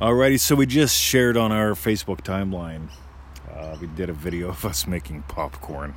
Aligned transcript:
Alrighty, 0.00 0.38
so 0.38 0.54
we 0.54 0.64
just 0.64 0.96
shared 0.96 1.36
on 1.36 1.50
our 1.50 1.72
Facebook 1.72 2.20
timeline. 2.20 2.88
Uh, 3.52 3.76
we 3.80 3.88
did 3.88 4.08
a 4.08 4.12
video 4.12 4.50
of 4.50 4.64
us 4.64 4.86
making 4.86 5.22
popcorn. 5.22 5.92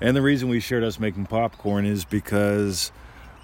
And 0.00 0.16
the 0.16 0.22
reason 0.22 0.48
we 0.48 0.60
shared 0.60 0.82
us 0.82 0.98
making 0.98 1.26
popcorn 1.26 1.84
is 1.84 2.06
because 2.06 2.90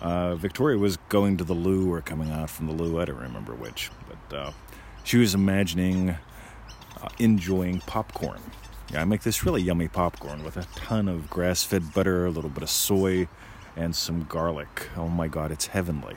uh, 0.01 0.37
Victoria 0.37 0.79
was 0.79 0.96
going 1.11 1.37
to 1.37 1.45
the 1.45 1.53
loo 1.53 1.93
or 1.93 2.01
coming 2.01 2.30
out 2.30 2.48
from 2.48 2.67
the 2.67 2.72
loo, 2.72 2.98
I 2.98 3.04
don't 3.04 3.19
remember 3.19 3.54
which, 3.54 3.91
but 4.09 4.34
uh, 4.34 4.52
she 5.05 5.19
was 5.19 5.34
imagining 5.34 6.16
uh, 7.02 7.09
enjoying 7.18 7.80
popcorn. 7.80 8.41
Yeah, 8.91 9.02
I 9.02 9.05
make 9.05 9.21
this 9.21 9.45
really 9.45 9.61
yummy 9.61 9.89
popcorn 9.89 10.43
with 10.43 10.57
a 10.57 10.62
ton 10.77 11.09
of 11.09 11.29
grass 11.29 11.62
fed 11.62 11.93
butter, 11.93 12.25
a 12.25 12.30
little 12.30 12.48
bit 12.48 12.62
of 12.62 12.71
soy, 12.71 13.29
and 13.77 13.95
some 13.95 14.25
garlic. 14.25 14.89
Oh 14.96 15.09
my 15.09 15.29
god, 15.29 15.52
it's 15.52 15.66
heavenly. 15.66 16.16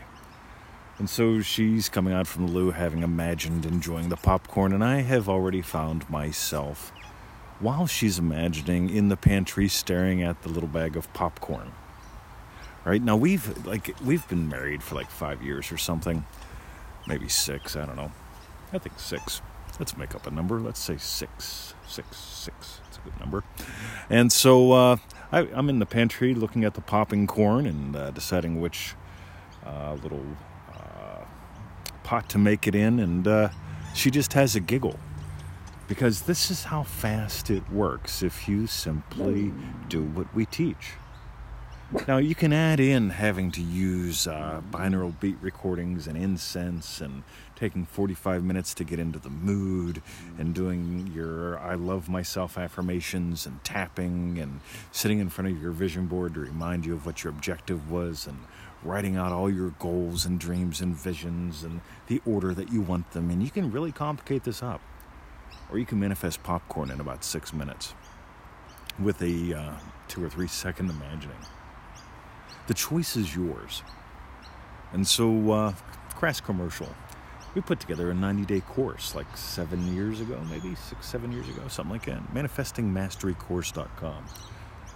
And 0.99 1.09
so 1.09 1.41
she's 1.41 1.89
coming 1.89 2.13
out 2.13 2.27
from 2.27 2.45
the 2.45 2.51
loo 2.51 2.71
having 2.71 3.01
imagined 3.01 3.65
enjoying 3.65 4.09
the 4.09 4.17
popcorn, 4.17 4.73
and 4.73 4.83
I 4.83 5.01
have 5.01 5.27
already 5.27 5.61
found 5.61 6.09
myself, 6.09 6.91
while 7.59 7.87
she's 7.87 8.19
imagining, 8.19 8.89
in 8.89 9.09
the 9.09 9.17
pantry 9.17 9.67
staring 9.67 10.21
at 10.21 10.43
the 10.43 10.49
little 10.49 10.69
bag 10.69 10.95
of 10.95 11.11
popcorn. 11.13 11.71
Right 12.85 13.01
now, 13.01 13.15
we've 13.15 13.65
like 13.65 13.95
we've 14.03 14.27
been 14.27 14.49
married 14.49 14.83
for 14.83 14.95
like 14.95 15.09
five 15.09 15.41
years 15.41 15.71
or 15.71 15.77
something, 15.77 16.25
maybe 17.07 17.29
six. 17.29 17.75
I 17.75 17.85
don't 17.85 17.95
know. 17.95 18.11
I 18.71 18.77
think 18.77 18.99
six. 18.99 19.41
Let's 19.79 19.97
make 19.97 20.13
up 20.13 20.27
a 20.27 20.31
number. 20.31 20.59
Let's 20.59 20.79
say 20.79 20.97
six, 20.97 21.73
six, 21.87 22.17
six. 22.17 22.79
It's 22.87 22.97
a 22.97 23.01
good 23.01 23.19
number. 23.19 23.43
And 24.09 24.31
so 24.31 24.71
uh, 24.73 24.97
I, 25.31 25.45
am 25.45 25.69
in 25.69 25.79
the 25.79 25.85
pantry 25.85 26.35
looking 26.35 26.63
at 26.63 26.75
the 26.75 26.81
popping 26.81 27.25
corn 27.25 27.65
and 27.65 27.95
uh, 27.95 28.11
deciding 28.11 28.61
which 28.61 28.93
uh, 29.65 29.97
little 30.03 30.25
pot 32.03 32.29
to 32.29 32.37
make 32.37 32.67
it 32.67 32.75
in, 32.75 32.99
and 32.99 33.27
uh, 33.27 33.49
she 33.93 34.11
just 34.11 34.33
has 34.33 34.55
a 34.55 34.59
giggle. 34.59 34.99
Because 35.87 36.21
this 36.21 36.49
is 36.49 36.65
how 36.65 36.83
fast 36.83 37.49
it 37.49 37.69
works 37.69 38.23
if 38.23 38.47
you 38.47 38.67
simply 38.67 39.53
do 39.89 40.03
what 40.03 40.33
we 40.33 40.45
teach. 40.45 40.93
Now, 42.07 42.17
you 42.17 42.33
can 42.33 42.51
add 42.51 42.79
in 42.79 43.11
having 43.11 43.51
to 43.51 43.61
use 43.61 44.25
uh, 44.25 44.61
binaural 44.71 45.17
beat 45.19 45.37
recordings 45.41 46.07
and 46.07 46.17
incense 46.17 46.99
and 46.99 47.23
taking 47.55 47.85
45 47.85 48.43
minutes 48.43 48.73
to 48.75 48.83
get 48.83 48.97
into 48.97 49.19
the 49.19 49.29
mood 49.29 50.01
and 50.39 50.55
doing 50.55 51.11
your 51.13 51.59
I 51.59 51.75
love 51.75 52.09
myself 52.09 52.57
affirmations 52.57 53.45
and 53.45 53.63
tapping 53.63 54.39
and 54.39 54.59
sitting 54.91 55.19
in 55.19 55.29
front 55.29 55.51
of 55.51 55.61
your 55.61 55.71
vision 55.71 56.07
board 56.07 56.33
to 56.33 56.39
remind 56.39 56.83
you 56.83 56.93
of 56.95 57.05
what 57.05 57.23
your 57.23 57.31
objective 57.31 57.91
was 57.91 58.25
and 58.25 58.39
writing 58.83 59.15
out 59.15 59.31
all 59.31 59.49
your 59.49 59.69
goals 59.77 60.25
and 60.25 60.39
dreams 60.39 60.81
and 60.81 60.95
visions 60.95 61.63
and 61.63 61.79
the 62.07 62.21
order 62.25 62.55
that 62.55 62.71
you 62.71 62.81
want 62.81 63.11
them 63.11 63.29
And 63.29 63.43
You 63.43 63.51
can 63.51 63.71
really 63.71 63.91
complicate 63.91 64.43
this 64.43 64.63
up. 64.63 64.81
Or 65.71 65.77
you 65.77 65.85
can 65.85 65.99
manifest 65.99 66.41
popcorn 66.41 66.89
in 66.89 66.99
about 66.99 67.23
six 67.23 67.53
minutes 67.53 67.93
with 68.99 69.21
a 69.21 69.53
uh, 69.53 69.73
two 70.07 70.23
or 70.23 70.29
three 70.29 70.47
second 70.47 70.89
imagining. 70.89 71.37
The 72.67 72.73
choice 72.73 73.15
is 73.15 73.35
yours. 73.35 73.83
And 74.93 75.05
so, 75.07 75.51
uh, 75.51 75.73
crass 76.15 76.39
commercial. 76.39 76.87
We 77.55 77.61
put 77.61 77.79
together 77.79 78.09
a 78.09 78.13
90 78.13 78.45
day 78.45 78.61
course 78.61 79.13
like 79.15 79.37
seven 79.37 79.93
years 79.93 80.21
ago, 80.21 80.39
maybe 80.49 80.73
six, 80.75 81.05
seven 81.05 81.31
years 81.31 81.47
ago, 81.49 81.67
something 81.67 81.91
like 81.91 82.05
that. 82.05 82.33
ManifestingMasteryCourse.com. 82.33 84.25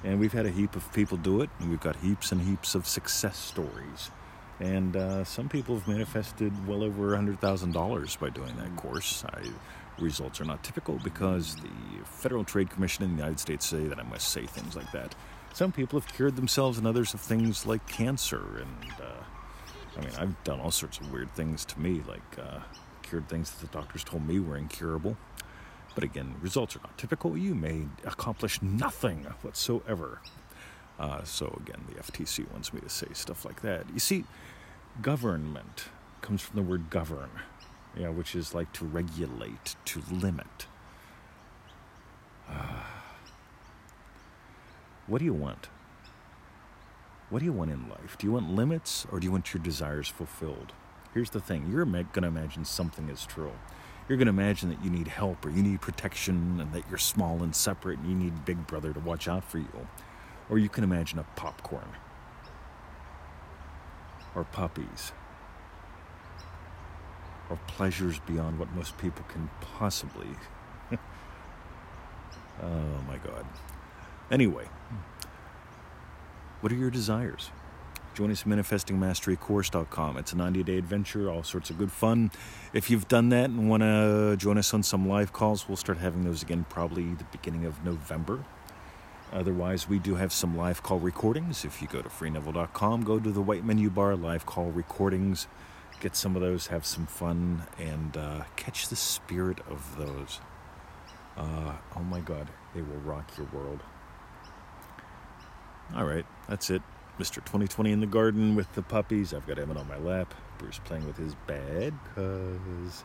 And 0.03 0.19
we've 0.19 0.33
had 0.33 0.45
a 0.45 0.51
heap 0.51 0.75
of 0.75 0.91
people 0.93 1.17
do 1.17 1.41
it, 1.41 1.49
and 1.59 1.69
we've 1.69 1.81
got 1.81 1.95
heaps 1.97 2.31
and 2.31 2.41
heaps 2.41 2.75
of 2.75 2.87
success 2.87 3.37
stories. 3.37 4.11
And 4.59 4.95
uh, 4.95 5.23
some 5.23 5.49
people 5.49 5.75
have 5.75 5.87
manifested 5.87 6.67
well 6.67 6.83
over 6.83 7.09
$100,000 7.15 8.19
by 8.19 8.29
doing 8.29 8.55
that 8.57 8.75
course. 8.75 9.23
I, 9.25 9.41
results 9.99 10.39
are 10.41 10.45
not 10.45 10.63
typical 10.63 10.99
because 11.03 11.55
the 11.55 11.69
Federal 12.05 12.43
Trade 12.43 12.69
Commission 12.69 13.03
in 13.03 13.11
the 13.11 13.17
United 13.17 13.39
States 13.39 13.65
say 13.65 13.85
that 13.85 13.99
I 13.99 14.03
must 14.03 14.29
say 14.29 14.45
things 14.45 14.75
like 14.75 14.91
that. 14.93 15.13
Some 15.53 15.71
people 15.71 15.99
have 15.99 16.11
cured 16.13 16.35
themselves 16.35 16.77
and 16.77 16.85
others 16.85 17.13
of 17.13 17.19
things 17.19 17.65
like 17.65 17.87
cancer. 17.87 18.41
And 18.61 18.91
uh, 19.01 19.23
I 19.97 20.01
mean, 20.01 20.11
I've 20.19 20.43
done 20.43 20.59
all 20.59 20.71
sorts 20.71 20.99
of 20.99 21.11
weird 21.11 21.33
things 21.33 21.65
to 21.65 21.79
me, 21.79 22.01
like 22.07 22.21
uh, 22.39 22.59
cured 23.01 23.27
things 23.27 23.51
that 23.51 23.71
the 23.71 23.77
doctors 23.77 24.03
told 24.03 24.27
me 24.27 24.39
were 24.39 24.57
incurable. 24.57 25.17
But 25.95 26.03
again, 26.03 26.35
results 26.41 26.75
are 26.75 26.79
not 26.79 26.95
typical. 26.97 27.35
You 27.35 27.55
may 27.55 27.87
accomplish 28.05 28.61
nothing 28.61 29.23
whatsoever. 29.41 30.21
Uh, 30.99 31.23
so 31.23 31.59
again, 31.65 31.85
the 31.89 32.01
FTC 32.01 32.51
wants 32.51 32.71
me 32.71 32.81
to 32.81 32.89
say 32.89 33.07
stuff 33.13 33.45
like 33.45 33.61
that. 33.61 33.85
You 33.91 33.99
see, 33.99 34.25
government 35.01 35.85
comes 36.21 36.41
from 36.41 36.55
the 36.55 36.61
word 36.61 36.89
govern, 36.89 37.29
yeah, 37.97 38.09
which 38.09 38.35
is 38.35 38.53
like 38.53 38.71
to 38.73 38.85
regulate, 38.85 39.75
to 39.85 40.03
limit. 40.11 40.67
What 45.07 45.19
do 45.19 45.25
you 45.25 45.33
want? 45.33 45.69
What 47.29 47.39
do 47.39 47.45
you 47.45 47.53
want 47.53 47.71
in 47.71 47.89
life? 47.89 48.17
Do 48.17 48.27
you 48.27 48.33
want 48.33 48.49
limits 48.49 49.05
or 49.11 49.19
do 49.19 49.25
you 49.25 49.31
want 49.31 49.53
your 49.53 49.63
desires 49.63 50.07
fulfilled? 50.07 50.73
Here's 51.13 51.31
the 51.31 51.41
thing 51.41 51.69
you're 51.71 51.85
going 51.85 52.05
to 52.05 52.27
imagine 52.27 52.63
something 52.65 53.09
is 53.09 53.25
true 53.25 53.53
you're 54.07 54.17
going 54.17 54.27
to 54.27 54.31
imagine 54.31 54.69
that 54.69 54.83
you 54.83 54.89
need 54.89 55.07
help 55.07 55.45
or 55.45 55.49
you 55.49 55.61
need 55.61 55.81
protection 55.81 56.59
and 56.61 56.71
that 56.73 56.87
you're 56.89 56.97
small 56.97 57.43
and 57.43 57.53
separate 57.55 57.99
and 57.99 58.09
you 58.09 58.15
need 58.15 58.45
Big 58.45 58.65
Brother 58.65 58.93
to 58.93 58.99
watch 59.01 59.27
out 59.27 59.43
for 59.43 59.57
you. 59.57 59.87
Or 60.49 60.57
you 60.57 60.69
can 60.69 60.85
imagine 60.85 61.19
a 61.19 61.25
popcorn 61.35 61.89
or 64.33 64.45
puppies 64.45 65.11
or 67.49 67.59
pleasures 67.67 68.19
beyond 68.19 68.59
what 68.59 68.71
most 68.73 68.97
people 68.97 69.25
can 69.27 69.49
possibly. 69.77 70.27
oh 72.61 73.01
my 73.07 73.17
God. 73.17 73.45
Anyway, 74.29 74.65
what 76.61 76.71
are 76.71 76.75
your 76.75 76.89
desires? 76.91 77.49
Join 78.13 78.31
us 78.31 78.41
at 78.41 78.47
manifestingmasterycourse.com. 78.47 80.17
It's 80.17 80.33
a 80.33 80.37
90 80.37 80.63
day 80.63 80.77
adventure, 80.77 81.29
all 81.29 81.43
sorts 81.43 81.69
of 81.69 81.77
good 81.77 81.91
fun. 81.91 82.31
If 82.73 82.89
you've 82.89 83.07
done 83.07 83.29
that 83.29 83.45
and 83.45 83.69
want 83.69 83.83
to 83.83 84.35
join 84.37 84.57
us 84.57 84.73
on 84.73 84.81
some 84.81 85.07
live 85.07 85.31
calls, 85.31 85.67
we'll 85.67 85.77
start 85.77 85.99
having 85.99 86.23
those 86.23 86.41
again 86.41 86.65
probably 86.67 87.13
the 87.13 87.25
beginning 87.25 87.65
of 87.65 87.85
November. 87.85 88.43
Otherwise, 89.31 89.87
we 89.87 89.99
do 89.99 90.15
have 90.15 90.33
some 90.33 90.57
live 90.57 90.81
call 90.81 90.99
recordings. 90.99 91.63
If 91.63 91.81
you 91.81 91.87
go 91.87 92.01
to 92.01 92.09
freeneville.com, 92.09 93.03
go 93.03 93.19
to 93.19 93.31
the 93.31 93.41
white 93.41 93.63
menu 93.63 93.89
bar, 93.89 94.15
live 94.15 94.45
call 94.45 94.71
recordings, 94.71 95.47
get 95.99 96.15
some 96.15 96.35
of 96.35 96.41
those, 96.41 96.67
have 96.67 96.85
some 96.85 97.05
fun, 97.05 97.63
and 97.77 98.17
uh, 98.17 98.43
catch 98.55 98.87
the 98.87 98.95
spirit 98.95 99.59
of 99.69 99.97
those. 99.97 100.39
Uh, 101.37 101.73
oh 101.95 102.03
my 102.03 102.19
God, 102.19 102.47
they 102.73 102.81
will 102.81 102.99
rock 103.05 103.29
your 103.37 103.47
world. 103.53 103.81
All 105.95 106.05
right, 106.05 106.25
that's 106.47 106.69
it. 106.69 106.81
Mr. 107.19 107.35
2020 107.35 107.91
in 107.91 107.99
the 107.99 108.05
garden 108.05 108.55
with 108.55 108.71
the 108.73 108.83
puppies. 108.83 109.33
I've 109.33 109.47
got 109.47 109.57
Emmett 109.57 109.77
on 109.77 109.87
my 109.87 109.97
lap. 109.97 110.33
Bruce 110.59 110.79
playing 110.83 111.05
with 111.07 111.17
his 111.17 111.33
bed, 111.47 111.93
cuz. 112.13 113.03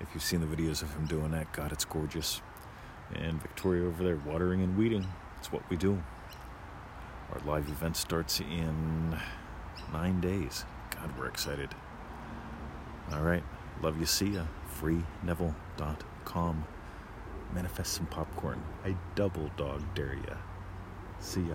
If 0.00 0.08
you've 0.12 0.22
seen 0.22 0.40
the 0.40 0.46
videos 0.46 0.82
of 0.82 0.92
him 0.94 1.06
doing 1.06 1.30
that, 1.30 1.52
God, 1.52 1.72
it's 1.72 1.84
gorgeous. 1.84 2.42
And 3.14 3.40
Victoria 3.40 3.86
over 3.86 4.04
there 4.04 4.16
watering 4.16 4.62
and 4.62 4.76
weeding. 4.76 5.06
It's 5.38 5.50
what 5.50 5.68
we 5.70 5.76
do. 5.76 6.02
Our 7.32 7.40
live 7.46 7.68
event 7.68 7.96
starts 7.96 8.40
in 8.40 9.18
nine 9.92 10.20
days. 10.20 10.64
God, 10.90 11.10
we're 11.18 11.28
excited. 11.28 11.70
All 13.12 13.22
right. 13.22 13.44
Love 13.82 13.98
you. 13.98 14.06
See 14.06 14.30
ya. 14.30 14.42
FreeNeville.com. 14.80 16.64
Manifest 17.54 17.92
some 17.94 18.06
popcorn. 18.06 18.62
I 18.84 18.96
double 19.14 19.50
dog 19.56 19.82
dare 19.94 20.14
ya. 20.14 20.36
See 21.20 21.42
ya. 21.42 21.54